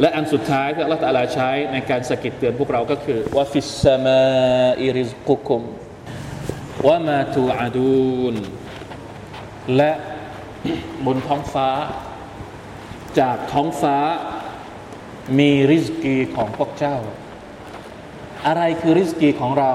[0.00, 4.22] และอันสุดท้ายที่อัลลอฮฺตะลาใช้ในการสกิดเตือนพวกเราก็คือว่าฟิสซามา
[4.82, 5.62] อิริซกุคุม
[6.88, 8.34] ว่ามาตูอาดูน
[9.76, 9.92] และ
[11.06, 11.68] บนท้องฟ้า
[13.20, 13.96] จากท้องฟ้า
[15.38, 16.96] มีริสกีของพวกเจ้า
[18.46, 19.72] อะไรคือริสกีของเรา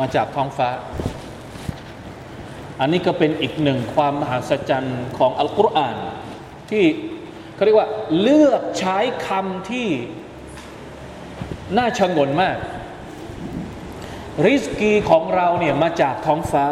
[0.00, 0.70] มาจากท้องฟ้า
[2.80, 5.96] อันนี้ก็เป็นอีกหนึ่งความมหัศจรรย์ของอัลกุรอาน
[6.70, 6.84] ที่
[7.60, 7.90] เขาเรียกว่า
[8.20, 8.98] เลือกใช้
[9.28, 9.88] คำที่
[11.76, 12.56] น่าชงนมาก
[14.46, 16.66] ริสกีของเราเนี่ยมาจากท้องฟ้า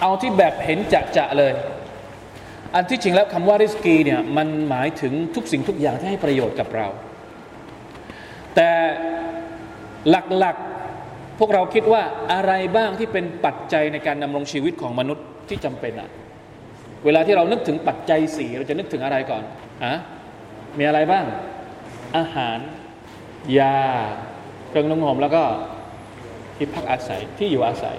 [0.00, 1.52] เอาที่แบบเห็นจะจะเลย
[2.74, 6.86] อันที่จริงแล้วคำว่าริสกีเนี่ยมันหมายถึงทุกสิ่งทุกอย่างที่ให้ประโยชน์กับเรา
[8.54, 8.70] แต่
[10.10, 16.10] หลักๆพวกเราคิดว่าอะไรบ้างที่เป็นปัจจัยในการดำรงชีวิตของมนุษย์ที่จำเป็นอะ
[17.06, 19.42] เวลาที่เรานึกถึงปัจจัยสี่เราจะนึกถึงอะไรก่อน
[19.84, 19.94] อะ
[20.78, 21.24] มีอะไรบ้าง
[22.16, 22.58] อาหาร
[23.58, 23.78] ยา
[24.68, 25.42] เครื่องนุ่งห่มแล้วก็
[26.56, 27.96] ที่พักอาศัยที่อยู่อาศัย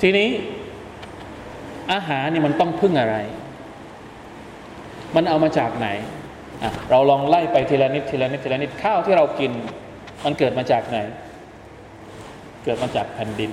[0.00, 0.28] ทีนี้
[1.92, 3.16] อาหารนี่มันต้องพึ่งอะไร
[5.16, 5.88] มันเอามาจากไหน
[6.90, 9.52] เราลองไล่ไปทีละนิดทีละนิดทีละนิดข้าวที่เรากิน
[10.24, 10.98] มันเกิดมาจากไหน
[12.64, 13.50] เกิดมาจากแผ่นดิน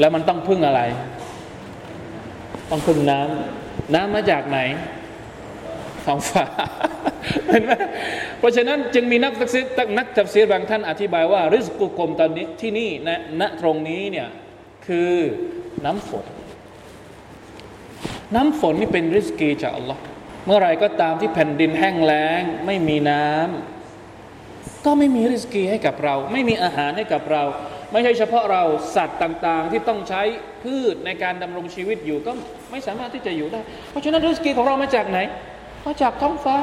[0.00, 0.80] แล้วมันต้องพึ่งอะไร
[2.70, 4.58] ต้องพึ่งน้ำน้ำมาจากไหน
[6.04, 6.44] ท้องฟ้า
[7.48, 7.72] เห็นไหม
[8.38, 9.60] เพราะฉะนั้นจึงมีนักตักซี
[9.98, 14.28] นักตักซีบางท่านอธิบายว่าริสกุกรมตอนนี้ที่นี่ณณตรงนี้เนี่ย
[14.86, 15.14] คือ
[15.84, 16.26] น้ำฝน
[18.34, 20.02] น้ำฝนนี่เป็นริสกีจากอัลลอฮ์
[20.46, 27.42] เมื่อไรก็ตามที่แผ่นดินแห้งแล้ง ไม่มีน้ำก็ไม่มีริสกีให้กับเรา ไม่มีอาหารให้กับเรา
[27.96, 28.62] ไม่ใช่เฉพาะเรา
[28.96, 30.22] สัตว์ต่างๆ ที่ต้องใช้
[30.62, 32.32] พืชในการดำรงชีวิตอยู่ก็
[32.70, 35.18] ไม่สามารถที่จะอยู่ได้ เพราะฉะนั้นริสกีของเรามาจากไหน
[35.86, 36.56] มาจากท้องฟ้า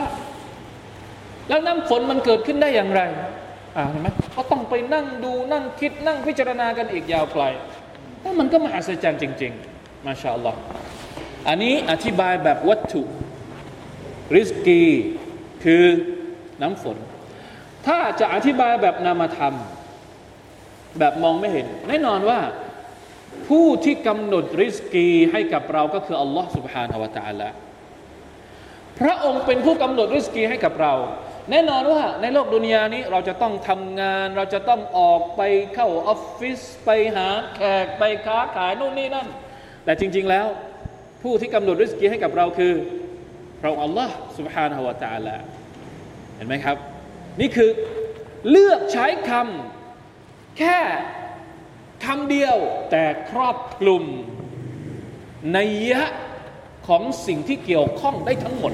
[1.49, 3.01] แล้วน้ำฝนมันเกิดขึ้นได้อย่างไร
[3.77, 7.43] อ่าเห็นไหมเขาต้องไปนั่งดูนั่งคิดนั่งพิจารณากันอีกยาวไกล
[8.21, 10.59] แต่มันก็มหัศจรรย์จริง ๆ มาชาอัลลอฮ์
[11.47, 13.01] อันนี้อธิบายแบบวัตถุ
[14.35, 14.83] ริสกี
[15.63, 15.83] คือ
[16.61, 16.97] น้ำฝน
[17.87, 19.55] ถ้าจะอธิบายแบบนามธรรม
[20.98, 22.40] แบบมองไม่เห็น แน่นอนว่า
[23.48, 27.48] ผู้ที่กำหนดริสกีให้กับเราก็คืออัลลอฮ์ سبحانه และ تعالى
[29.00, 30.94] พระองค์เป็นผู้กำหนดริสกีให้กับเรา
[31.50, 35.42] แน่นอนว่าในโลกดุนยานี้เราจะต้องทำงาน เราจะต้องออกไป
[35.74, 39.28] เข้าออฟฟิศไปหาแขกไปค้าขายโน่นนี่นั่น
[39.84, 40.46] แต่จริง ๆ แล้ว
[41.22, 42.72] ผู้ที่กำหนดริสกีให้กับเราคือ
[43.60, 45.36] พระองค์อัลลอฮ์ سبحانه และ تعالى
[46.36, 46.76] เห็นไหมครับ
[47.40, 47.70] นี่คือ
[48.50, 49.81] เลือกใช้คำ
[50.57, 50.77] แค่
[52.03, 52.57] คำเดียว
[52.91, 54.03] แต่ครอบคลุม
[55.53, 55.57] ใน
[55.91, 56.03] ยะ
[56.87, 58.73] ของสิ่งที่เกี่ยวข้องได้ทั้งหมด